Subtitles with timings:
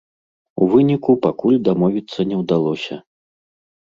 [0.61, 2.97] У выніку, пакуль дамовіцца не ўдалося.